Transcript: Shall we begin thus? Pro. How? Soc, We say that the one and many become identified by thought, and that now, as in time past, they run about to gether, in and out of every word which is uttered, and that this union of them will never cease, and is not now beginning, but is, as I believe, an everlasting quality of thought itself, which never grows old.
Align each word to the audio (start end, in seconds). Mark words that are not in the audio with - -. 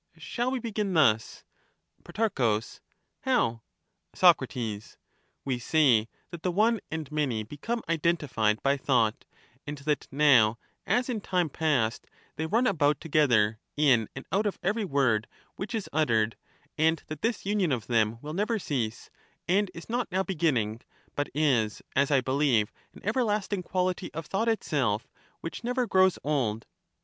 Shall 0.17 0.49
we 0.49 0.57
begin 0.57 0.95
thus? 0.95 1.43
Pro. 2.03 2.27
How? 3.19 3.61
Soc, 4.15 4.41
We 4.41 5.59
say 5.59 6.09
that 6.31 6.41
the 6.41 6.49
one 6.51 6.79
and 6.89 7.11
many 7.11 7.43
become 7.43 7.83
identified 7.87 8.63
by 8.63 8.77
thought, 8.77 9.25
and 9.67 9.77
that 9.77 10.07
now, 10.09 10.57
as 10.87 11.07
in 11.07 11.21
time 11.21 11.51
past, 11.51 12.07
they 12.35 12.47
run 12.47 12.65
about 12.65 12.99
to 13.01 13.09
gether, 13.09 13.59
in 13.77 14.09
and 14.15 14.25
out 14.31 14.47
of 14.47 14.57
every 14.63 14.85
word 14.85 15.27
which 15.55 15.75
is 15.75 15.87
uttered, 15.93 16.35
and 16.79 17.03
that 17.05 17.21
this 17.21 17.45
union 17.45 17.71
of 17.71 17.85
them 17.85 18.17
will 18.23 18.33
never 18.33 18.57
cease, 18.57 19.11
and 19.47 19.69
is 19.75 19.87
not 19.87 20.11
now 20.11 20.23
beginning, 20.23 20.81
but 21.15 21.29
is, 21.35 21.83
as 21.95 22.09
I 22.09 22.21
believe, 22.21 22.73
an 22.95 23.05
everlasting 23.05 23.61
quality 23.61 24.11
of 24.15 24.25
thought 24.25 24.49
itself, 24.49 25.07
which 25.41 25.63
never 25.63 25.85
grows 25.85 26.17
old. 26.23 26.65